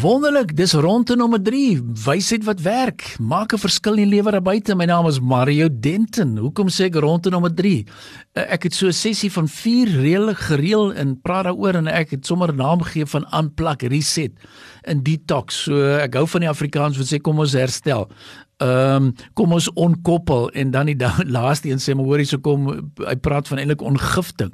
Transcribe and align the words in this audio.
Wonderlik, 0.00 0.54
dis 0.56 0.72
ronde 0.72 1.12
nommer 1.16 1.42
3. 1.44 1.80
Wysheid 2.06 2.44
wat 2.46 2.60
werk. 2.64 3.02
Maak 3.20 3.52
'n 3.52 3.60
verskil 3.60 3.98
in 3.98 4.08
die 4.08 4.16
lewe 4.16 4.30
daar 4.30 4.42
buite. 4.42 4.74
My 4.74 4.84
naam 4.84 5.06
is 5.06 5.20
Mario 5.20 5.68
Denton. 5.80 6.36
Hoekom 6.38 6.68
sê 6.68 6.84
ek 6.84 6.94
ronde 6.94 7.30
nommer 7.30 7.54
3? 7.54 7.84
Eh, 8.32 8.52
ek 8.52 8.62
het 8.62 8.74
so 8.74 8.86
'n 8.86 8.92
sessie 8.92 9.32
van 9.32 9.48
4 9.48 9.88
reële 9.88 10.34
gereël 10.34 10.94
en 10.94 11.20
praat 11.20 11.44
daaroor 11.44 11.74
en 11.74 11.86
ek 11.86 12.10
het 12.10 12.26
sommer 12.26 12.48
'n 12.52 12.56
naam 12.56 12.80
gegee 12.80 13.06
van 13.06 13.26
unplug 13.32 13.82
reset 13.88 14.32
in 14.84 15.02
detox. 15.02 15.62
So 15.64 15.96
ek 15.98 16.14
hou 16.14 16.26
van 16.26 16.40
die 16.40 16.48
Afrikaans 16.48 16.96
wat 16.96 17.06
sê 17.06 17.20
kom 17.20 17.38
ons 17.38 17.52
herstel. 17.52 18.08
Ehm 18.60 19.04
um, 19.04 19.12
kom 19.32 19.54
ons 19.56 19.70
onkoppel 19.72 20.50
en 20.50 20.70
dan 20.70 20.90
die 20.90 20.96
laaste 21.36 21.70
een 21.70 21.80
sê 21.80 21.94
maar 21.96 22.04
hoorie 22.04 22.26
so 22.28 22.42
kom 22.44 22.66
hy 23.00 23.14
praat 23.24 23.48
van 23.48 23.62
eintlik 23.62 23.80
ongifting. 23.80 24.50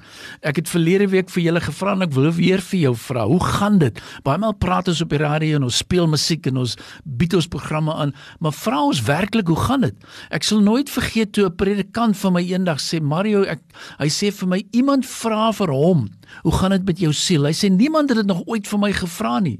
Ek 0.46 0.60
het 0.60 0.70
verlede 0.70 1.08
week 1.10 1.32
vir 1.34 1.42
julle 1.42 1.62
gevra 1.64 1.96
en 1.96 2.06
ek 2.06 2.14
wil 2.14 2.28
weer 2.36 2.62
vir 2.68 2.78
jou 2.84 2.92
vra. 3.02 3.24
Hoe 3.26 3.40
gaan 3.42 3.80
dit? 3.82 3.98
Baie 4.22 4.38
maal 4.38 4.54
praat 4.62 4.92
ons 4.92 5.02
op 5.02 5.10
die 5.10 5.18
radio 5.18 5.58
en 5.58 5.66
ons 5.66 5.80
speel 5.82 6.06
musiek 6.06 6.46
en 6.46 6.62
ons 6.62 6.76
bied 7.02 7.34
ons 7.34 7.50
programme 7.50 7.96
aan, 7.98 8.14
maar 8.38 8.54
vra 8.54 8.84
ons 8.92 9.02
werklik 9.08 9.50
hoe 9.50 9.58
gaan 9.64 9.88
dit? 9.88 10.06
Ek 10.30 10.46
sal 10.46 10.62
nooit 10.62 10.90
vergeet 10.90 11.34
toe 11.34 11.48
'n 11.50 11.56
predikant 11.58 12.16
van 12.16 12.32
my 12.38 12.44
eendag 12.46 12.78
sê 12.78 13.02
Mario 13.02 13.42
ek 13.42 13.62
hy 13.98 14.06
sê 14.06 14.30
vir 14.30 14.48
my 14.48 14.62
iemand 14.70 15.06
vra 15.06 15.50
vir 15.50 15.74
hom, 15.74 16.06
hoe 16.44 16.52
gaan 16.52 16.70
dit 16.70 16.86
met 16.86 16.98
jou 16.98 17.12
siel? 17.12 17.42
Hy 17.42 17.52
sê 17.52 17.68
niemand 17.70 18.10
het 18.10 18.18
dit 18.18 18.26
nog 18.26 18.46
ooit 18.46 18.66
vir 18.66 18.78
my 18.78 18.92
gevra 18.92 19.40
nie. 19.40 19.58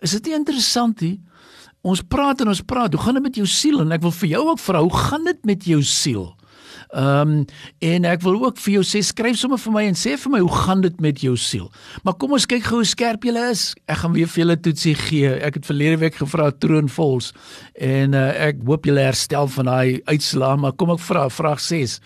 Is 0.00 0.12
dit 0.12 0.24
nie 0.24 0.34
interessant 0.34 1.00
nie? 1.00 1.20
Ons 1.84 2.00
praat 2.00 2.40
en 2.40 2.48
ons 2.48 2.64
praat. 2.64 2.94
Hoe 2.96 3.02
gaan 3.02 3.18
dit 3.18 3.26
met 3.26 3.42
jou 3.42 3.46
siel? 3.50 3.82
En 3.84 3.92
ek 3.92 4.04
wil 4.06 4.14
vir 4.22 4.30
jou 4.30 4.42
ook 4.54 4.62
vra, 4.64 4.80
hoe 4.80 4.96
gaan 5.08 5.28
dit 5.28 5.44
met 5.44 5.68
jou 5.68 5.82
siel? 5.84 6.32
Ehm 6.94 7.30
um, 7.30 7.44
en 7.82 8.04
ek 8.06 8.22
wil 8.22 8.36
ook 8.44 8.58
vir 8.62 8.76
jou 8.76 8.82
sê 8.86 9.00
skryf 9.02 9.38
sommer 9.40 9.58
vir 9.58 9.72
my 9.74 9.82
en 9.88 9.96
sê 9.98 10.14
vir 10.20 10.30
my 10.30 10.40
hoe 10.44 10.52
gaan 10.52 10.84
dit 10.84 11.00
met 11.02 11.22
jou 11.24 11.34
siel. 11.40 11.66
Maar 12.06 12.14
kom 12.20 12.36
ons 12.36 12.46
kyk 12.46 12.62
gou 12.68 12.78
hoe 12.82 12.88
skerp 12.88 13.26
jy 13.26 13.34
is. 13.50 13.64
Ek 13.90 13.98
gaan 14.02 14.14
weer 14.14 14.30
vir 14.30 14.42
julle 14.44 14.56
toetsie 14.62 14.94
gee. 15.00 15.32
Ek 15.48 15.58
het 15.58 15.66
verlede 15.66 15.98
week 16.04 16.20
gevra 16.20 16.52
troonvols 16.52 17.32
en 17.74 18.14
uh, 18.14 18.28
ek 18.48 18.62
hoop 18.68 18.86
julle 18.86 19.02
herstel 19.02 19.50
van 19.56 19.70
daai 19.72 20.00
uitslaa, 20.06 20.54
maar 20.56 20.76
kom 20.78 20.94
ek 20.94 21.02
vra 21.02 21.26
vraag 21.32 21.60
6. 21.60 21.98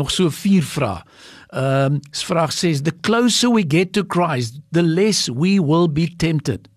Nog 0.00 0.10
so 0.14 0.32
4 0.32 0.64
vrae. 0.72 1.04
Ehm 1.50 2.00
um, 2.00 2.02
vraag 2.24 2.56
6: 2.56 2.82
The 2.86 2.96
closer 3.02 3.52
we 3.52 3.66
get 3.68 3.92
to 3.92 4.04
Christ, 4.08 4.60
the 4.72 4.82
less 4.82 5.28
we 5.28 5.58
will 5.60 5.88
be 5.90 6.08
tempted. 6.16 6.70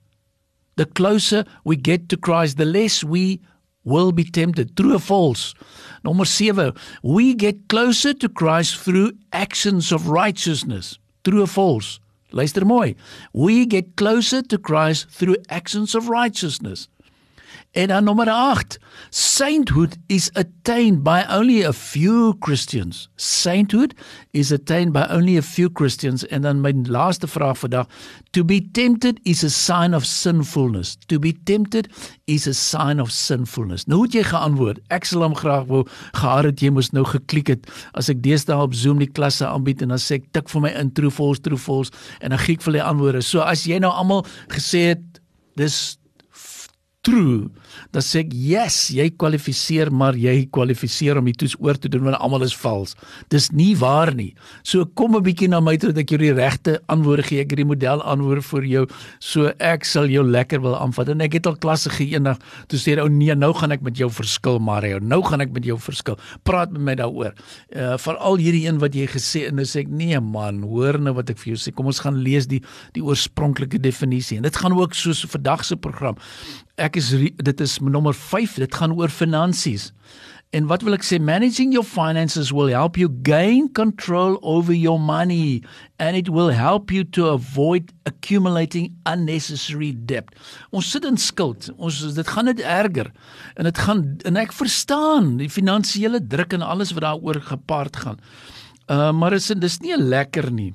The 0.75 0.85
closer 0.85 1.45
we 1.63 1.75
get 1.75 2.09
to 2.09 2.17
Christ, 2.17 2.57
the 2.57 2.65
less 2.65 3.03
we 3.03 3.41
will 3.83 4.11
be 4.11 4.23
tempted. 4.23 4.75
True 4.75 4.95
or 4.95 4.99
false? 4.99 5.53
Number 6.03 6.25
7. 6.25 6.73
We 7.03 7.33
get 7.33 7.67
closer 7.67 8.13
to 8.13 8.29
Christ 8.29 8.77
through 8.77 9.13
actions 9.31 9.91
of 9.91 10.09
righteousness. 10.09 10.97
True 11.23 11.43
or 11.43 11.47
false? 11.47 11.99
Luister 12.31 12.65
mooi. 12.65 12.95
We 13.31 13.65
get 13.65 13.95
closer 13.95 14.41
to 14.41 14.57
Christ 14.57 15.09
through 15.09 15.37
actions 15.49 15.93
of 15.93 16.09
righteousness. 16.09 16.87
En 17.73 17.87
dan 17.87 18.03
nommer 18.03 18.29
8. 18.29 18.79
Sainthood 19.09 19.97
is 20.05 20.29
attained 20.33 21.03
by 21.03 21.25
only 21.29 21.63
a 21.63 21.73
few 21.73 22.35
Christians. 22.39 23.09
Sainthood 23.15 23.93
is 24.31 24.51
attained 24.51 24.91
by 24.91 25.07
only 25.09 25.37
a 25.37 25.41
few 25.41 25.71
Christians. 25.71 26.27
En 26.27 26.41
dan 26.41 26.61
my 26.61 26.73
laaste 26.83 27.27
vraag 27.27 27.57
vandag. 27.57 27.87
To 28.29 28.45
be 28.45 28.69
tempted 28.71 29.19
is 29.23 29.43
a 29.43 29.49
sign 29.49 29.95
of 29.95 30.05
sinfulness. 30.05 30.97
To 31.05 31.19
be 31.19 31.33
tempted 31.43 31.89
is 32.25 32.47
a 32.47 32.53
sign 32.53 33.01
of 33.01 33.09
sinfulness. 33.09 33.85
Nou 33.85 34.03
het 34.05 34.13
jy 34.13 34.23
geantwoord. 34.23 34.77
Ek 34.93 35.09
sal 35.09 35.25
hom 35.25 35.33
graag 35.35 35.65
wou 35.65 35.81
gehad 36.11 36.51
het 36.51 36.61
jy 36.61 36.69
moes 36.69 36.91
nou 36.93 37.07
geklik 37.09 37.49
het 37.55 37.65
as 37.97 38.11
ek 38.13 38.21
deesdae 38.21 38.61
op 38.61 38.77
Zoom 38.77 39.01
die 39.01 39.09
klasse 39.09 39.49
aanbied 39.49 39.81
en 39.81 39.95
dan 39.95 40.01
sê 40.01 40.21
ek 40.21 40.29
tik 40.37 40.53
vir 40.53 40.67
my 40.67 40.75
in 40.77 40.93
true 40.93 41.11
false 41.11 41.41
true 41.41 41.57
false 41.57 41.89
en 42.21 42.37
dan 42.37 42.45
gee 42.45 42.53
ek 42.53 42.69
vir 42.69 42.77
die 42.77 42.85
antwoorde. 42.85 43.25
So 43.25 43.41
as 43.41 43.65
jy 43.65 43.81
nou 43.81 43.89
almal 43.89 44.27
gesê 44.53 44.91
het 44.93 45.21
dis 45.57 45.97
true, 47.03 47.49
dan 47.91 48.03
sê 48.05 48.21
ek 48.23 48.31
yes, 48.31 48.77
jy 48.95 49.09
kwalifiseer, 49.19 49.91
maar 49.91 50.15
jy 50.17 50.45
kwalifiseer 50.55 51.19
om 51.19 51.27
die 51.27 51.35
toets 51.35 51.55
oor 51.59 51.77
te 51.79 51.91
doen 51.91 52.05
want 52.07 52.17
almal 52.23 52.45
is 52.45 52.55
vals. 52.55 52.95
Dis 53.33 53.49
nie 53.51 53.73
waar 53.79 54.13
nie. 54.15 54.31
So 54.63 54.85
kom 54.85 55.15
'n 55.15 55.23
bietjie 55.23 55.49
na 55.49 55.59
my 55.59 55.75
toe 55.77 55.91
dat 55.91 56.03
ek 56.03 56.15
jou 56.15 56.19
die 56.19 56.33
regte 56.33 56.79
antwoorde 56.87 57.23
gee. 57.23 57.41
Ek 57.41 57.51
het 57.51 57.57
die 57.57 57.67
model 57.67 58.01
antwoord 58.01 58.43
vir 58.43 58.63
jou. 58.65 58.87
So 59.19 59.51
ek 59.59 59.85
sal 59.85 60.07
jou 60.07 60.23
lekker 60.23 60.61
wil 60.61 60.75
aanvat. 60.75 61.09
En 61.09 61.21
ek 61.21 61.33
het 61.33 61.47
al 61.47 61.57
klasse 61.57 61.89
geenig. 61.89 62.39
Toe 62.67 62.79
sê 62.79 62.97
ou 62.99 63.09
nee, 63.09 63.35
nou 63.35 63.53
gaan 63.53 63.71
ek 63.71 63.81
met 63.81 63.97
jou 63.97 64.09
verskil, 64.09 64.59
Mario. 64.59 64.99
Nou 64.99 65.21
gaan 65.23 65.41
ek 65.41 65.51
met 65.51 65.65
jou 65.65 65.77
verskil. 65.77 66.17
Praat 66.43 66.71
met 66.71 66.81
my 66.81 66.95
daaroor. 66.95 67.33
Uh 67.75 67.97
veral 67.97 68.37
hierdie 68.37 68.67
een 68.67 68.79
wat 68.79 68.95
jy 68.95 69.07
gesê 69.07 69.47
en 69.47 69.55
nou 69.55 69.65
sê 69.65 69.81
ek 69.83 69.89
nee 69.89 70.19
man, 70.19 70.63
hoor 70.63 70.99
nou 70.99 71.13
wat 71.13 71.29
ek 71.29 71.37
vir 71.37 71.53
jou 71.53 71.59
sê. 71.59 71.73
Kom 71.73 71.85
ons 71.85 71.99
gaan 71.99 72.15
lees 72.23 72.47
die 72.47 72.61
die 72.93 73.03
oorspronklike 73.03 73.79
definisie. 73.79 74.37
En 74.37 74.43
dit 74.43 74.55
gaan 74.55 74.73
ook 74.73 74.93
soos 74.93 75.25
vandag 75.25 75.65
se 75.65 75.75
program 75.75 76.15
ek 76.81 76.92
is 76.99 77.11
dit 77.35 77.61
is 77.61 77.79
nommer 77.79 78.13
5 78.13 78.59
dit 78.63 78.75
gaan 78.75 78.93
oor 78.97 79.09
finansies. 79.09 79.91
En 80.53 80.67
wat 80.69 80.83
wil 80.85 80.93
ek 80.93 81.01
sê? 81.01 81.17
Managing 81.17 81.71
your 81.73 81.85
finances 81.85 82.51
will 82.53 82.69
help 82.69 82.97
you 82.99 83.09
gain 83.25 83.71
control 83.73 84.37
over 84.45 84.73
your 84.73 85.01
money 85.01 85.63
and 85.97 86.15
it 86.15 86.29
will 86.29 86.51
help 86.53 86.93
you 86.93 87.01
to 87.17 87.31
avoid 87.31 87.89
accumulating 88.05 88.91
unnecessary 89.09 89.95
debt. 90.05 90.29
Ons 90.69 90.91
sit 90.93 91.07
in 91.09 91.17
skuld. 91.17 91.71
Ons 91.81 92.03
dit 92.13 92.29
gaan 92.35 92.45
net 92.51 92.61
erger. 92.61 93.09
En 93.57 93.65
dit 93.65 93.81
gaan 93.87 94.05
en 94.29 94.37
ek 94.43 94.53
verstaan 94.53 95.39
die 95.41 95.49
finansiële 95.49 96.21
druk 96.29 96.53
en 96.53 96.61
alles 96.61 96.93
wat 96.93 97.07
daaroor 97.07 97.41
gepaard 97.49 97.97
gaan. 98.05 98.21
Uh, 98.85 99.09
maar 99.09 99.33
dit 99.33 99.41
is 99.41 99.57
dis 99.57 99.81
nie 99.81 99.97
lekker 99.97 100.51
nie 100.53 100.73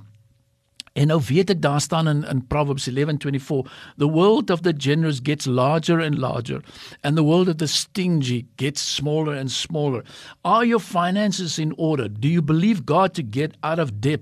En 0.99 1.07
nou 1.07 1.21
weet 1.29 1.51
ek 1.51 1.61
daar 1.63 1.81
staan 1.81 2.09
in 2.09 2.25
in 2.27 2.47
Proverbs 2.47 2.89
11:24, 2.91 3.71
the 3.97 4.11
world 4.11 4.51
of 4.51 4.61
the 4.61 4.75
generous 4.77 5.21
gets 5.23 5.47
larger 5.47 6.01
and 6.01 6.19
larger 6.19 6.61
and 7.01 7.17
the 7.17 7.23
world 7.23 7.49
of 7.49 7.57
the 7.57 7.67
stingy 7.67 8.47
gets 8.57 8.95
smaller 8.95 9.37
and 9.37 9.51
smaller. 9.51 10.05
Are 10.41 10.67
your 10.67 10.83
finances 10.83 11.59
in 11.59 11.75
order? 11.77 12.09
Do 12.21 12.29
you 12.29 12.43
believe 12.43 12.85
God 12.85 13.15
to 13.15 13.23
get 13.23 13.55
out 13.61 13.79
of 13.79 14.01
debt? 14.01 14.21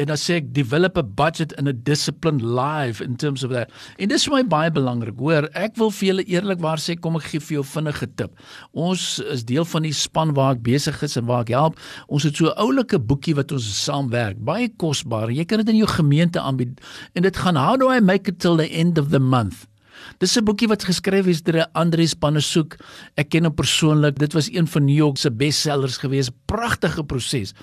En 0.00 0.10
dan 0.10 0.18
sê 0.20 0.38
ek 0.40 0.50
develop 0.56 0.98
a 1.00 1.04
budget 1.04 1.52
and 1.60 1.68
a 1.68 1.74
disciplined 1.74 2.42
life 2.42 3.04
in 3.04 3.16
terms 3.20 3.44
of 3.44 3.52
that. 3.54 3.70
En 4.00 4.10
dis 4.10 4.24
vir 4.26 4.36
my 4.38 4.42
baie 4.54 4.72
belangrik. 4.74 5.18
Hoor, 5.20 5.48
ek 5.58 5.76
wil 5.80 5.92
vir 5.94 6.10
julle 6.10 6.26
eerlikwaar 6.26 6.80
sê 6.82 6.96
kom 6.96 7.18
ek 7.20 7.28
gee 7.30 7.44
vir 7.44 7.58
jou 7.58 7.64
vinnige 7.74 8.08
tip. 8.20 8.36
Ons 8.72 9.06
is 9.32 9.44
deel 9.48 9.68
van 9.68 9.86
die 9.86 9.94
span 9.96 10.34
waar 10.38 10.56
ek 10.56 10.64
besig 10.66 11.00
is 11.06 11.18
en 11.20 11.28
waar 11.30 11.44
ek 11.46 11.54
help. 11.56 11.80
Ons 12.08 12.28
het 12.28 12.36
so 12.36 12.48
'n 12.50 12.58
oulike 12.58 12.98
boekie 12.98 13.36
wat 13.36 13.52
ons 13.52 13.66
saamwerk. 13.84 14.38
Baie 14.40 14.68
kosbaar. 14.68 15.30
Jy 15.30 15.44
kan 15.44 15.58
dit 15.58 15.68
in 15.68 15.82
jou 15.84 15.88
gemeente 15.88 16.40
aanbied 16.40 16.80
en 17.14 17.22
dit 17.22 17.36
gaan 17.36 17.56
how 17.56 17.76
do 17.76 17.90
I 17.90 18.00
make 18.00 18.28
it 18.28 18.40
till 18.40 18.56
the 18.56 18.68
end 18.68 18.98
of 18.98 19.10
the 19.10 19.20
month? 19.20 19.69
Dis 20.18 20.36
'n 20.36 20.44
boekie 20.44 20.68
wat 20.68 20.84
geskryf 20.84 21.26
is 21.26 21.42
deur 21.42 21.66
Andries 21.72 22.14
Pannesoek. 22.14 22.76
Ek 23.16 23.30
ken 23.30 23.44
hom 23.44 23.54
persoonlik. 23.54 24.18
Dit 24.18 24.32
was 24.32 24.50
een 24.52 24.66
van 24.66 24.84
New 24.84 24.96
York 24.96 25.16
se 25.16 25.30
bestsellers 25.30 25.98
gewees. 25.98 26.30
Pragtige 26.46 27.04
proses. 27.04 27.54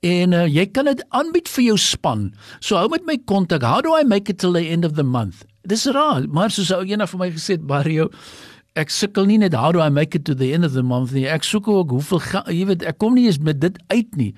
En 0.00 0.32
uh, 0.32 0.46
jy 0.46 0.66
kan 0.66 0.84
dit 0.84 1.04
aanbied 1.10 1.48
vir 1.48 1.64
jou 1.64 1.76
span. 1.76 2.34
So 2.60 2.76
hou 2.76 2.88
met 2.88 3.06
my 3.06 3.18
kontak. 3.24 3.62
How 3.62 3.80
do 3.80 3.96
I 3.96 4.04
make 4.04 4.30
it 4.30 4.38
till 4.38 4.52
the 4.52 4.68
end 4.68 4.84
of 4.84 4.94
the 4.94 5.02
month? 5.02 5.44
Dis 5.66 5.86
raar, 5.86 6.28
maar 6.28 6.50
soos 6.50 6.70
ou 6.70 6.84
eendag 6.84 7.08
vir 7.10 7.18
my 7.18 7.30
gesê 7.32 7.56
het, 7.56 7.62
Mario, 7.64 8.10
ek 8.74 8.90
sukkel 8.90 9.28
nie 9.28 9.38
net 9.38 9.54
how 9.54 9.70
do 9.72 9.80
I 9.82 9.88
make 9.88 10.16
it 10.18 10.24
to 10.26 10.34
the 10.34 10.52
end 10.52 10.66
of 10.66 10.74
the 10.74 10.82
month 10.82 11.12
nie. 11.14 11.28
Ek 11.30 11.46
soek 11.46 11.68
ook 11.70 11.94
hoeveel 11.94 12.22
jy 12.50 12.66
weet 12.72 12.82
ek 12.90 12.98
kom 12.98 13.14
nie 13.14 13.28
eens 13.28 13.38
met 13.38 13.60
dit 13.62 13.78
uit 13.94 14.18
nie. 14.18 14.32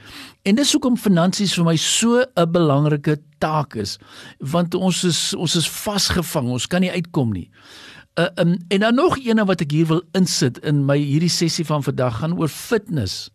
En 0.44 0.58
dis 0.58 0.72
hoekom 0.76 0.98
finansies 1.00 1.56
vir 1.56 1.64
my 1.64 1.76
so 1.80 2.20
'n 2.20 2.52
belangrike 2.52 3.16
taak 3.40 3.76
is 3.76 3.98
want 4.40 4.74
ons 4.74 5.04
is 5.04 5.34
ons 5.34 5.56
is 5.56 5.68
vasgevang. 5.68 6.52
Ons 6.52 6.66
kan 6.66 6.80
nie 6.80 6.92
uitkom 6.92 7.32
nie. 7.32 7.48
Uh, 8.18 8.28
um, 8.36 8.56
en 8.68 8.80
dan 8.80 8.94
nog 8.94 9.18
eene 9.18 9.44
wat 9.44 9.60
ek 9.60 9.72
hier 9.72 9.86
wil 9.86 10.02
insit 10.12 10.58
in 10.64 10.84
my 10.84 10.96
hierdie 10.96 11.32
sessie 11.32 11.64
van 11.64 11.82
vandag 11.82 12.20
gaan 12.20 12.36
oor 12.38 12.48
fitness. 12.48 13.30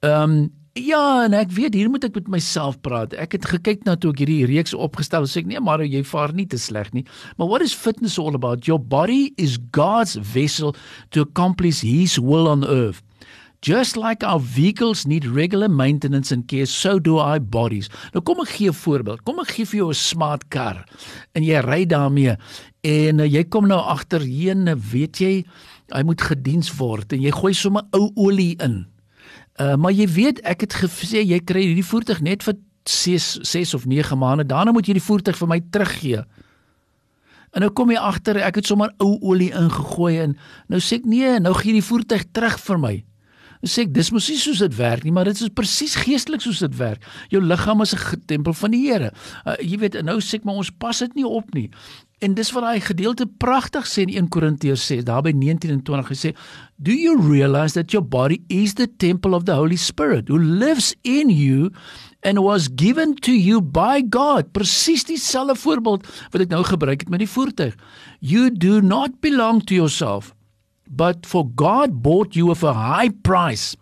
Ehm 0.00 0.22
um, 0.22 0.59
Ja, 0.78 1.24
en 1.24 1.32
ek 1.34 1.50
weet 1.50 1.74
hier 1.74 1.88
moet 1.90 2.04
ek 2.06 2.14
met 2.14 2.28
myself 2.30 2.76
praat. 2.84 3.10
Ek 3.18 3.32
het 3.34 3.48
gekyk 3.50 3.80
na 3.88 3.96
toe 3.98 4.12
ek 4.14 4.20
hierdie 4.22 4.46
reeks 4.46 4.70
opgestel 4.70 5.24
het, 5.26 5.32
sê 5.32 5.40
ek 5.42 5.48
nee, 5.50 5.58
maar 5.58 5.82
jy 5.82 6.04
vaar 6.06 6.30
nie 6.30 6.46
te 6.46 6.60
sleg 6.62 6.92
nie. 6.94 7.02
Maar 7.40 7.48
what 7.50 7.64
is 7.64 7.74
fitness 7.74 8.20
all 8.22 8.38
about? 8.38 8.68
Your 8.70 8.78
body 8.78 9.32
is 9.34 9.58
God's 9.74 10.14
vessel 10.22 10.76
to 11.10 11.24
accomplish 11.26 11.82
his 11.82 12.20
will 12.22 12.46
on 12.46 12.62
earth. 12.62 13.02
Just 13.66 13.98
like 13.98 14.22
our 14.22 14.38
vehicles 14.38 15.08
need 15.10 15.26
regular 15.26 15.68
maintenance 15.68 16.30
and 16.30 16.46
care, 16.46 16.70
so 16.70 17.00
do 17.02 17.18
our 17.18 17.42
bodies. 17.42 17.90
Nou 18.14 18.22
kom 18.22 18.38
ek 18.46 18.54
gee 18.54 18.70
'n 18.70 18.78
voorbeeld. 18.78 19.26
Kom 19.26 19.42
ek 19.42 19.50
gee 19.50 19.66
vir 19.66 19.78
jou 19.82 19.90
'n 19.90 19.98
smart 19.98 20.48
kar 20.50 20.86
en 21.34 21.42
jy 21.42 21.58
ry 21.66 21.84
daarmee 21.84 22.38
en 22.86 23.20
uh, 23.20 23.26
jy 23.26 23.42
kom 23.50 23.66
nou 23.66 23.80
agterheen, 23.80 24.70
weet 24.78 25.18
jy, 25.18 25.44
hy 25.92 26.02
moet 26.02 26.22
gediens 26.22 26.70
word 26.78 27.12
en 27.12 27.20
jy 27.20 27.30
gooi 27.30 27.52
sommer 27.52 27.82
ou 27.92 28.12
olie 28.14 28.54
in. 28.62 28.86
Uh, 29.60 29.74
maar 29.76 29.92
jy 29.92 30.06
weet 30.08 30.38
ek 30.48 30.64
het 30.64 30.74
gesê 30.80 31.20
jy 31.20 31.36
kry 31.44 31.66
hierdie 31.66 31.84
voertuig 31.84 32.22
net 32.24 32.44
vir 32.46 32.56
6 32.88 33.26
6 33.44 33.74
of 33.76 33.84
9 33.84 34.16
maande. 34.18 34.46
Daarna 34.48 34.72
moet 34.72 34.88
jy 34.88 34.96
die 34.96 35.04
voertuig 35.04 35.36
vir 35.36 35.50
my 35.50 35.60
teruggee. 35.70 36.22
En 37.52 37.64
nou 37.64 37.70
kom 37.74 37.90
jy 37.92 37.98
agter 37.98 38.38
ek 38.40 38.60
het 38.60 38.70
sommer 38.70 38.92
ou 39.02 39.18
olie 39.20 39.50
ingegooi 39.52 40.14
en 40.22 40.36
nou 40.70 40.80
sê 40.80 41.00
ek 41.00 41.08
nee, 41.10 41.34
nou 41.42 41.52
gee 41.58 41.74
die 41.76 41.84
voertuig 41.84 42.24
terug 42.32 42.56
vir 42.62 42.80
my. 42.80 42.94
Sê 43.66 43.84
ek 43.84 43.92
dis 43.92 44.10
mos 44.12 44.28
nie 44.30 44.38
soos 44.40 44.62
dit 44.64 44.76
werk 44.78 45.04
nie, 45.04 45.12
maar 45.12 45.28
dit 45.28 45.40
is 45.40 45.52
presies 45.52 45.96
geestelik 46.00 46.40
soos 46.40 46.62
dit 46.64 46.76
werk. 46.78 47.04
Jou 47.32 47.42
liggaam 47.44 47.82
is 47.82 47.94
'n 47.94 48.22
tempel 48.26 48.52
van 48.52 48.70
die 48.70 48.86
Here. 48.86 49.12
Uh, 49.44 49.56
jy 49.60 49.76
weet, 49.78 50.02
nou 50.02 50.20
sê 50.20 50.40
ek 50.40 50.44
maar 50.44 50.56
ons 50.56 50.70
pas 50.70 50.98
dit 50.98 51.14
nie 51.14 51.26
op 51.26 51.52
nie. 51.54 51.70
En 52.20 52.34
dis 52.34 52.50
wat 52.52 52.62
daai 52.62 52.80
gedeelte 52.80 53.26
pragtig 53.26 53.86
sê 53.86 54.02
in 54.02 54.12
1 54.12 54.28
Korintiërs 54.28 54.84
sê, 54.84 55.02
daar 55.02 55.22
by 55.22 55.32
19 55.32 55.70
en 55.70 55.82
20 55.82 56.06
gesê, 56.08 56.36
"Do 56.76 56.92
you 56.92 57.16
realize 57.16 57.72
that 57.72 57.92
your 57.92 58.06
body 58.06 58.42
is 58.48 58.74
the 58.74 58.88
temple 58.96 59.34
of 59.34 59.44
the 59.44 59.54
Holy 59.54 59.76
Spirit 59.76 60.28
who 60.28 60.38
lives 60.38 60.94
in 61.02 61.30
you 61.30 61.70
and 62.22 62.38
was 62.38 62.68
given 62.76 63.14
to 63.14 63.32
you 63.32 63.60
by 63.60 64.02
God?" 64.10 64.52
Presies 64.52 65.04
dieselfde 65.04 65.54
voorbeeld 65.54 66.06
wat 66.30 66.40
ek 66.40 66.48
nou 66.48 66.64
gebruik 66.64 67.00
het 67.00 67.08
met 67.08 67.18
die 67.18 67.28
voertuig. 67.28 67.74
You 68.20 68.50
do 68.50 68.80
not 68.80 69.20
belong 69.20 69.64
to 69.64 69.74
yourself 69.74 70.34
but 70.90 71.24
for 71.24 71.48
God 71.48 72.02
bought 72.02 72.34
you 72.34 72.46
with 72.46 72.62
a 72.62 72.74
high 72.74 73.10
price. 73.10 73.76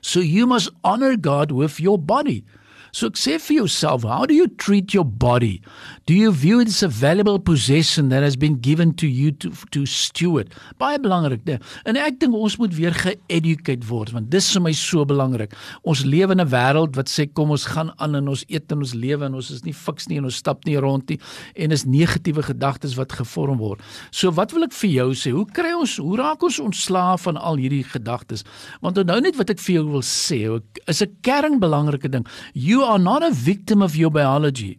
So 0.00 0.20
you 0.20 0.46
must 0.46 0.70
honor 0.82 1.16
God 1.16 1.52
with 1.52 1.78
your 1.78 1.98
body. 1.98 2.44
So 2.92 3.10
sê 3.10 3.38
vir 3.38 3.58
jouself, 3.60 4.02
how 4.02 4.24
do 4.24 4.34
you 4.34 4.48
treat 4.48 4.94
your 4.94 5.04
body? 5.04 5.60
Do 6.08 6.14
you 6.14 6.32
view 6.32 6.58
it 6.60 6.68
as 6.68 6.82
a 6.82 6.88
valuable 6.88 7.38
possession 7.38 8.08
that 8.08 8.22
has 8.22 8.34
been 8.34 8.54
given 8.60 8.94
to 8.94 9.06
you 9.06 9.30
to 9.30 9.50
to 9.72 9.84
steward? 9.84 10.54
Baie 10.80 10.96
belangrik, 10.96 11.42
né? 11.44 11.58
En 11.84 11.98
ek 12.00 12.16
dink 12.22 12.32
ons 12.32 12.54
moet 12.56 12.72
weer 12.72 12.94
ge-educate 12.96 13.84
word 13.84 14.14
want 14.14 14.30
dis 14.32 14.48
vir 14.54 14.64
my 14.64 14.72
so 14.72 15.04
belangrik. 15.04 15.52
Ons 15.84 16.06
lewe 16.08 16.32
in 16.32 16.40
'n 16.40 16.48
wêreld 16.48 16.96
wat 16.96 17.12
sê 17.12 17.26
kom 17.28 17.52
ons 17.52 17.66
gaan 17.68 17.92
aan 18.00 18.16
en 18.16 18.32
ons 18.32 18.44
eet 18.48 18.72
en 18.72 18.78
ons 18.78 18.94
lewe 18.94 19.26
en 19.26 19.34
ons 19.34 19.50
is 19.50 19.60
nie 19.68 19.74
fiks 19.74 20.08
nie 20.08 20.16
en 20.16 20.24
ons 20.24 20.40
stap 20.44 20.64
nie 20.64 20.78
rond 20.80 21.04
nie 21.10 21.20
en 21.56 21.76
is 21.76 21.84
negatiewe 21.84 22.42
gedagtes 22.42 22.96
wat 22.96 23.12
gevorm 23.12 23.58
word. 23.58 23.84
So 24.10 24.30
wat 24.30 24.52
wil 24.52 24.64
ek 24.64 24.72
vir 24.72 24.90
jou 24.90 25.12
sê? 25.12 25.30
Hoe 25.30 25.44
kry 25.44 25.76
ons 25.76 25.98
hoe 25.98 26.16
raak 26.16 26.42
ons 26.42 26.58
ontslaaf 26.58 27.28
van 27.28 27.36
al 27.36 27.60
hierdie 27.60 27.84
gedagtes? 27.84 28.44
Want 28.80 28.96
onthou 28.96 29.20
net 29.20 29.36
wat 29.36 29.50
ek 29.50 29.60
vir 29.60 29.74
jou 29.74 29.86
wil 29.92 30.00
sê, 30.00 30.62
is 30.88 31.02
'n 31.02 31.16
kernbelangrike 31.20 32.08
ding. 32.08 32.26
You 32.54 32.82
are 32.82 32.98
not 32.98 33.22
a 33.22 33.30
victim 33.30 33.82
of 33.82 33.94
your 33.94 34.10
biology. 34.10 34.78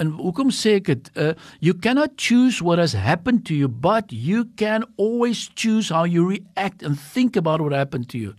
En 0.00 0.14
hoekom 0.16 0.48
sê 0.54 0.78
ek 0.78 0.88
dit? 0.88 1.10
Uh, 1.14 1.32
you 1.60 1.74
cannot 1.76 2.16
choose 2.16 2.62
what 2.64 2.80
has 2.80 2.96
happened 2.96 3.44
to 3.44 3.54
you, 3.54 3.68
but 3.68 4.08
you 4.08 4.46
can 4.56 4.86
always 4.96 5.50
choose 5.54 5.92
how 5.92 6.04
you 6.08 6.24
react 6.24 6.82
and 6.82 6.96
think 6.96 7.36
about 7.36 7.60
what 7.60 7.76
happened 7.76 8.08
to 8.08 8.18
you. 8.18 8.32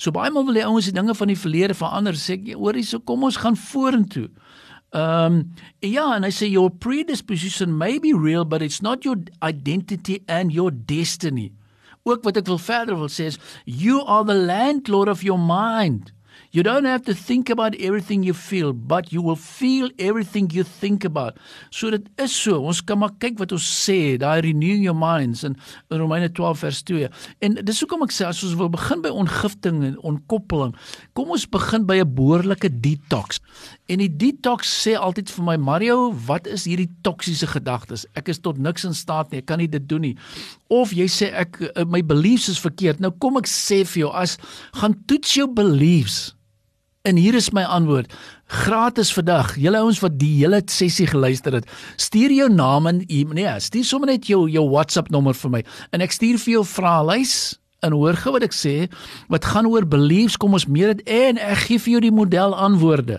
So 0.00 0.10
baie 0.10 0.32
maal 0.32 0.48
wil 0.48 0.56
die 0.56 0.64
ouens 0.64 0.88
die 0.88 0.96
dinge 0.96 1.14
van 1.14 1.30
die 1.30 1.38
verlede 1.38 1.76
verander, 1.76 2.16
sê 2.16 2.38
ek, 2.38 2.54
hoor 2.56 2.78
hier, 2.80 2.88
so 2.88 3.02
kom 3.04 3.28
ons 3.28 3.38
gaan 3.42 3.58
vorentoe. 3.60 4.30
Um 4.92 5.52
ja, 5.80 6.10
and 6.16 6.26
I 6.26 6.30
say 6.30 6.48
your 6.48 6.70
predisposition 6.70 7.76
may 7.78 7.98
be 7.98 8.12
real, 8.12 8.44
but 8.44 8.62
it's 8.62 8.82
not 8.82 9.04
your 9.04 9.16
identity 9.44 10.22
and 10.28 10.52
your 10.52 10.70
destiny. 10.70 11.50
Ook 12.08 12.24
wat 12.24 12.40
ek 12.40 12.48
wil 12.50 12.60
verder 12.60 12.96
wil 12.98 13.12
sê 13.12 13.28
is 13.30 13.38
you 13.64 14.00
are 14.04 14.24
the 14.24 14.36
landlord 14.36 15.08
of 15.12 15.22
your 15.22 15.38
mind. 15.38 16.12
You 16.52 16.62
don't 16.62 16.84
have 16.84 17.02
to 17.04 17.14
think 17.14 17.48
about 17.48 17.74
everything 17.76 18.22
you 18.22 18.34
feel, 18.34 18.74
but 18.74 19.10
you 19.10 19.22
will 19.22 19.36
feel 19.36 19.88
everything 19.98 20.50
you 20.52 20.64
think 20.64 21.04
about. 21.04 21.38
So 21.70 21.90
dit 21.90 22.08
is 22.20 22.34
so. 22.36 22.58
Ons 22.60 22.82
kan 22.84 22.98
maar 23.00 23.14
kyk 23.22 23.38
wat 23.40 23.54
ons 23.56 23.64
sê, 23.64 24.18
daai 24.20 24.42
renewing 24.44 24.84
your 24.84 24.96
minds 24.96 25.46
in, 25.48 25.56
in 25.88 26.02
Romeine 26.02 26.28
12 26.28 26.58
vers 26.58 26.82
2. 26.90 27.08
En 27.48 27.56
dis 27.56 27.80
hoekom 27.80 28.04
ek 28.04 28.12
sê 28.12 28.26
as 28.28 28.42
ons 28.44 28.58
wil 28.60 28.68
begin 28.74 29.00
by 29.00 29.12
ontgifting 29.22 29.80
en 29.86 29.96
ontkoppeling, 30.12 30.74
kom 31.16 31.32
ons 31.32 31.46
begin 31.48 31.86
by 31.88 32.02
'n 32.02 32.14
behoorlike 32.14 32.68
detox. 32.84 33.40
En 33.88 34.04
die 34.04 34.10
detox 34.12 34.68
sê 34.84 34.92
altyd 34.92 35.30
vir 35.30 35.44
my 35.44 35.56
Mario, 35.56 36.12
wat 36.26 36.46
is 36.46 36.64
hierdie 36.68 36.90
toksiese 37.02 37.46
gedagtes? 37.46 38.04
Ek 38.14 38.28
is 38.28 38.38
tot 38.38 38.58
niks 38.58 38.84
in 38.84 38.94
staat 38.94 39.30
nie. 39.30 39.38
Ek 39.40 39.46
kan 39.46 39.58
nie 39.58 39.68
dit 39.68 39.88
doen 39.88 40.00
nie. 40.00 40.16
Of 40.68 40.92
jy 40.92 41.08
sê 41.08 41.32
ek 41.32 41.58
my 41.86 42.02
beliefs 42.02 42.48
is 42.48 42.60
verkeerd. 42.60 43.00
Nou 43.00 43.10
kom 43.10 43.36
ek 43.36 43.48
sê 43.48 43.84
vir 43.84 44.04
jou 44.04 44.12
as 44.12 44.36
gaan 44.76 44.94
toets 45.06 45.34
jou 45.34 45.48
beliefs 45.48 46.31
En 47.02 47.16
hier 47.18 47.34
is 47.34 47.50
my 47.50 47.64
antwoord. 47.66 48.12
Gratis 48.46 49.10
vandag. 49.12 49.56
Julle 49.58 49.80
ouens 49.82 49.98
wat 50.04 50.20
die 50.20 50.36
hele 50.36 50.60
sessie 50.70 51.08
geluister 51.10 51.56
het, 51.58 51.66
stuur 51.98 52.30
jou 52.30 52.46
naam 52.52 52.86
en 52.86 53.00
nee, 53.08 53.54
stuur 53.58 53.84
sommer 53.84 54.12
net 54.12 54.28
jou 54.30 54.44
jou 54.50 54.62
WhatsApp 54.70 55.10
nommer 55.10 55.34
vir 55.34 55.50
my 55.50 55.62
en 55.90 56.04
ek 56.04 56.14
stuur 56.14 56.38
vir 56.38 56.52
jou 56.60 56.62
vraelys 56.68 57.34
en 57.82 57.96
hoor 57.98 58.14
gou 58.22 58.36
wat 58.36 58.46
ek 58.46 58.54
sê 58.54 58.74
wat 59.32 59.48
gaan 59.50 59.66
oor 59.66 59.82
beliefs 59.82 60.38
kom 60.38 60.54
ons 60.54 60.68
meer 60.70 60.94
dit 60.94 61.10
en 61.10 61.40
ek 61.42 61.64
gee 61.64 61.82
vir 61.82 61.96
jou 61.96 62.04
die 62.06 62.14
model 62.14 62.54
antwoorde. 62.54 63.18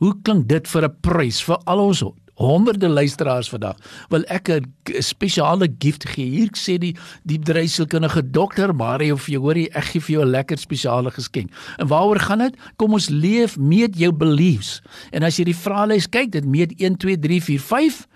Hoe 0.00 0.14
klink 0.24 0.48
dit 0.48 0.64
vir 0.64 0.88
'n 0.88 0.96
prys 1.04 1.42
vir 1.44 1.60
al 1.66 1.84
ons 1.84 2.00
honderde 2.36 2.88
luisteraars 2.88 3.48
vandag 3.48 3.76
wil 4.12 4.24
ek 4.28 4.48
'n 4.48 5.02
spesiale 5.02 5.68
gift 5.78 6.08
gee. 6.08 6.28
Hier 6.30 6.50
sê 6.52 6.78
die 6.78 6.94
die 7.24 7.38
bedryfskundige 7.38 8.30
dokter 8.30 8.74
Mario 8.74 9.16
vir 9.16 9.32
jou 9.32 9.42
hoor 9.42 9.56
ek 9.56 9.84
gee 9.84 10.00
vir 10.00 10.12
jou 10.16 10.24
'n 10.24 10.30
lekker 10.30 10.58
spesiale 10.58 11.10
geskenk. 11.10 11.50
En 11.78 11.88
waaroor 11.88 12.20
gaan 12.20 12.38
dit? 12.38 12.54
Kom 12.76 12.92
ons 12.92 13.08
leef 13.08 13.56
met 13.58 13.98
jou 13.98 14.12
beliefs. 14.12 14.82
En 15.10 15.22
as 15.22 15.36
jy 15.36 15.44
die 15.44 15.56
vraelys 15.56 16.08
kyk, 16.08 16.30
dit 16.30 16.44
meet 16.44 16.72
1 16.80 16.96
2 16.96 17.18
3 17.18 17.40
4 17.42 17.60
5 17.60 18.06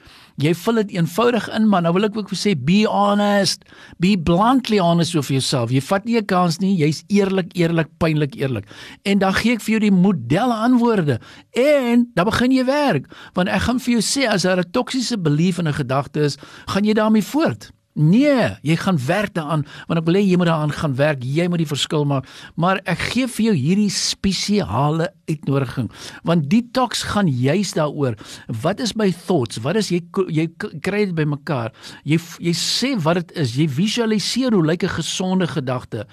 Jy 0.40 0.54
vul 0.56 0.80
dit 0.80 0.94
eenvoudig 0.96 1.48
in, 1.52 1.66
maar 1.68 1.82
nou 1.84 1.92
wil 1.96 2.06
ek 2.08 2.16
ook 2.16 2.30
sê 2.38 2.54
be 2.56 2.82
honest. 2.88 3.66
Be 4.00 4.14
bluntly 4.16 4.78
honest 4.80 5.14
with 5.14 5.28
yourself. 5.28 5.72
Jy 5.74 5.82
vat 5.84 6.04
nie 6.04 6.16
'n 6.16 6.24
kans 6.24 6.58
nie. 6.60 6.76
Jy's 6.76 7.04
eerlik, 7.08 7.52
eerlik, 7.52 7.88
pynlik 7.98 8.34
eerlik. 8.36 8.64
En 9.04 9.18
dan 9.18 9.34
gee 9.34 9.52
ek 9.52 9.60
vir 9.60 9.78
jou 9.78 9.80
die 9.80 9.90
modelle 9.90 10.54
antwoorde. 10.54 11.20
En 11.52 12.10
dan 12.14 12.24
begin 12.24 12.52
jy 12.52 12.64
werk. 12.64 13.06
Want 13.34 13.48
ek 13.48 13.60
gaan 13.60 13.80
vir 13.80 13.92
jou 13.92 14.02
sê 14.02 14.28
as 14.28 14.42
daar 14.42 14.58
'n 14.58 14.70
toksiese 14.72 15.18
belief 15.18 15.58
in 15.58 15.68
'n 15.68 15.74
gedagte 15.74 16.20
is, 16.20 16.38
gaan 16.66 16.84
jy 16.84 16.94
daarmee 16.94 17.22
voort. 17.22 17.70
Nee, 17.98 18.56
jy 18.62 18.76
gaan 18.78 18.98
werk 19.02 19.32
daaraan 19.34 19.64
want 19.88 19.98
ek 19.98 20.06
wil 20.06 20.14
hê 20.14 20.22
jy 20.22 20.36
moet 20.38 20.46
daaraan 20.46 20.72
gaan 20.72 20.92
werk. 20.94 21.24
Jy 21.26 21.48
moet 21.50 21.58
die 21.64 21.68
verskil 21.68 22.04
maak. 22.06 22.28
Maar 22.54 22.78
ek 22.88 23.02
gee 23.10 23.26
vir 23.26 23.44
jou 23.48 23.54
hierdie 23.58 23.90
spesiale 23.90 25.08
uitnodiging 25.26 25.88
want 26.26 26.46
detox 26.52 27.02
gaan 27.10 27.26
juis 27.26 27.74
daaroor. 27.74 28.14
Wat 28.62 28.80
is 28.80 28.94
my 28.94 29.10
thoughts? 29.10 29.58
Wat 29.64 29.80
is 29.80 29.90
jy 29.90 30.04
jy 30.30 30.46
kry 30.56 31.08
dit 31.10 31.16
bymekaar? 31.18 31.74
Jy 32.06 32.20
jy 32.38 32.54
sê 32.54 32.94
wat 33.02 33.24
dit 33.24 33.34
is. 33.42 33.56
Jy 33.58 33.66
visualiseer 33.80 34.54
hoe 34.54 34.64
lyk 34.64 34.86
'n 34.86 34.96
gesonde 35.02 35.50
gedagte. 35.50 36.06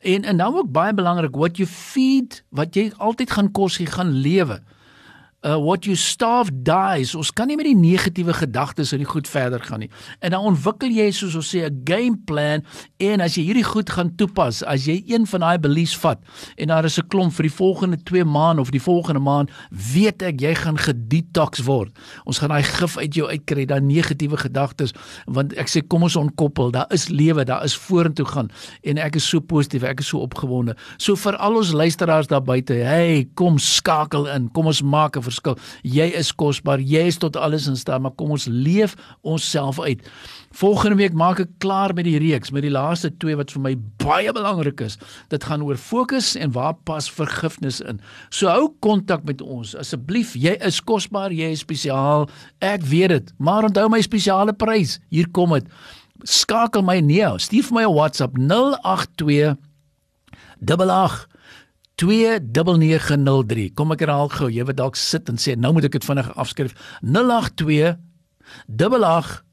En 0.00 0.22
en 0.22 0.36
nou 0.36 0.54
ook 0.62 0.70
baie 0.70 0.94
belangrik 0.94 1.34
what 1.34 1.58
you 1.58 1.66
feed, 1.66 2.44
wat 2.50 2.74
jy 2.76 2.92
altyd 2.98 3.30
gaan 3.30 3.50
kos, 3.52 3.78
jy 3.78 3.86
gaan 3.86 4.14
lewe 4.14 4.62
uh, 5.42 5.58
what 5.58 5.84
you 5.84 5.96
starve 5.96 6.50
dies. 6.62 7.14
Ons 7.14 7.30
kan 7.34 7.48
nie 7.48 7.56
met 7.58 7.68
die 7.68 7.76
negatiewe 7.76 8.34
gedagtes 8.36 8.92
in 8.94 9.02
die 9.02 9.08
goed 9.08 9.28
verder 9.28 9.62
gaan 9.62 9.84
nie. 9.84 9.90
En 10.24 10.34
dan 10.34 10.46
ontwikkel 10.48 10.92
jy 10.94 11.10
soos 11.14 11.36
ons 11.38 11.50
sê 11.54 11.66
'n 11.66 11.82
game 11.84 12.16
plan 12.26 12.62
en 12.98 13.20
as 13.20 13.36
jy 13.36 13.44
hierdie 13.50 13.64
goed 13.64 13.90
gaan 13.90 14.14
toepas, 14.16 14.62
as 14.62 14.86
jy 14.86 15.02
een 15.06 15.26
van 15.26 15.40
daai 15.40 15.58
beliefs 15.58 15.96
vat 15.96 16.18
en 16.56 16.68
daar 16.68 16.84
is 16.84 16.98
'n 16.98 17.08
klomp 17.08 17.32
vir 17.32 17.42
die 17.42 17.56
volgende 17.56 17.96
2 18.02 18.24
maande 18.24 18.60
of 18.60 18.70
die 18.70 18.82
volgende 18.82 19.20
maand, 19.20 19.50
weet 19.70 20.22
ek 20.22 20.40
jy 20.40 20.54
gaan 20.54 20.78
gedetox 20.78 21.64
word. 21.64 21.92
Ons 22.24 22.38
gaan 22.38 22.50
daai 22.50 22.62
gif 22.62 22.96
uit 22.96 23.14
jou 23.14 23.28
uitkry, 23.28 23.66
daai 23.66 23.80
negatiewe 23.80 24.36
gedagtes, 24.36 24.92
want 25.26 25.52
ek 25.54 25.68
sê 25.68 25.86
kom 25.86 26.02
ons 26.02 26.16
ontkoppel. 26.16 26.70
Daar 26.70 26.86
is 26.90 27.08
lewe, 27.08 27.44
daar 27.44 27.64
is 27.64 27.76
vorentoe 27.76 28.26
gaan 28.26 28.50
en 28.82 28.98
ek 28.98 29.16
is 29.16 29.28
so 29.28 29.40
positief, 29.40 29.82
ek 29.82 30.00
is 30.00 30.08
so 30.08 30.18
opgewonde. 30.18 30.76
So 30.98 31.14
vir 31.14 31.36
al 31.36 31.56
ons 31.56 31.72
luisteraars 31.72 32.26
daar 32.26 32.42
buite, 32.42 32.72
hey, 32.72 33.28
kom 33.34 33.58
skakel 33.58 34.26
in. 34.26 34.50
Kom 34.52 34.66
ons 34.66 34.82
maak 34.82 35.16
'n 35.16 35.22
verskil. 35.26 35.58
Jy 35.82 36.06
is 36.18 36.32
kosbaar. 36.32 36.82
Jy 36.82 37.06
is 37.10 37.18
tot 37.22 37.36
alles 37.36 37.66
in 37.70 37.76
staat, 37.78 38.02
maar 38.02 38.14
kom 38.18 38.32
ons 38.36 38.46
leef 38.50 38.96
onsself 39.26 39.80
uit. 39.82 40.04
Volgende 40.56 40.96
week 41.00 41.16
maak 41.18 41.42
ek 41.42 41.52
klaar 41.62 41.92
met 41.96 42.06
die 42.08 42.16
reeks, 42.22 42.52
met 42.54 42.64
die 42.64 42.72
laaste 42.72 43.10
twee 43.20 43.36
wat 43.36 43.52
vir 43.52 43.64
my 43.64 43.74
baie 44.02 44.32
belangrik 44.32 44.80
is. 44.86 44.96
Dit 45.32 45.44
gaan 45.44 45.64
oor 45.66 45.76
fokus 45.80 46.34
en 46.40 46.54
waar 46.56 46.76
pas 46.88 47.10
vergifnis 47.12 47.82
in. 47.84 48.00
So 48.30 48.48
hou 48.48 48.70
kontak 48.84 49.26
met 49.28 49.44
ons 49.44 49.74
asseblief. 49.76 50.34
Jy 50.38 50.56
is 50.64 50.80
kosbaar, 50.80 51.34
jy 51.34 51.52
is 51.56 51.66
spesiaal. 51.66 52.28
Ek 52.64 52.86
weet 52.86 53.12
dit, 53.12 53.32
maar 53.38 53.68
onthou 53.68 53.88
my 53.92 54.00
spesiale 54.04 54.56
prys. 54.56 54.98
Hier 55.12 55.28
kom 55.28 55.52
dit. 55.58 55.68
Skakel 56.24 56.82
my 56.82 57.00
nee, 57.04 57.28
stuur 57.38 57.68
vir 57.68 57.74
my 57.76 57.84
'n 57.84 57.94
WhatsApp 57.94 58.38
082 58.38 59.56
88 60.64 61.28
29903. 62.02 63.72
Kom 63.74 63.92
ek 63.92 64.00
herhaal 64.04 64.28
gou. 64.28 64.50
Jy 64.52 64.64
wat 64.68 64.76
dalk 64.76 64.96
sit 64.96 65.28
en 65.28 65.36
sê 65.40 65.56
nou 65.56 65.72
moet 65.72 65.84
ek 65.88 65.92
dit 65.92 66.04
vinnig 66.04 66.28
afskryf. 66.36 66.74
082 67.00 67.96
88 68.66 69.44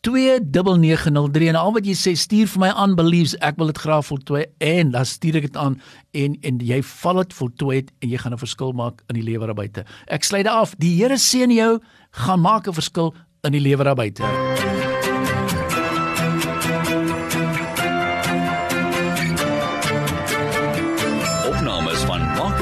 29903 0.00 1.48
en 1.52 1.58
al 1.60 1.74
wat 1.76 1.84
jy 1.84 1.94
sê 1.98 2.14
stuur 2.16 2.48
vir 2.48 2.62
my 2.62 2.70
aan 2.72 2.94
beliefs 2.96 3.34
ek 3.44 3.58
wil 3.60 3.68
dit 3.68 3.80
graag 3.82 4.06
voltooi 4.08 4.46
en 4.64 4.94
dan 4.94 5.04
stuur 5.04 5.40
ek 5.42 5.50
dit 5.50 5.58
aan 5.60 5.76
en 6.16 6.38
en 6.40 6.62
jy 6.64 6.80
val 7.02 7.20
dit 7.20 7.36
voltooi 7.36 7.74
het 7.82 7.90
en 8.00 8.08
jy 8.08 8.22
gaan 8.22 8.32
'n 8.32 8.40
verskil 8.40 8.72
maak 8.72 9.02
in 9.08 9.20
die 9.20 9.26
lewe 9.26 9.46
daar 9.46 9.54
buite. 9.54 9.84
Ek 10.08 10.24
sluit 10.24 10.46
af. 10.46 10.74
Die 10.78 10.96
Here 10.96 11.18
seën 11.18 11.50
jou, 11.50 11.80
gaan 12.10 12.40
maak 12.40 12.66
'n 12.66 12.72
verskil 12.72 13.14
in 13.44 13.52
die 13.52 13.60
lewe 13.60 13.84
daar 13.84 13.96
buite. 13.96 14.79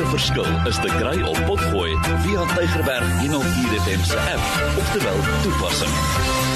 Verskil 0.09 0.67
is 0.67 0.77
te 0.77 0.89
kry 0.99 1.21
op 1.23 1.41
Potgooi 1.47 1.97
via 2.25 2.45
Tigerberg 2.55 3.21
104 3.21 3.81
FM 3.81 4.79
of 4.79 4.93
te 4.93 5.03
wel 5.03 5.21
toepassing. 5.43 6.48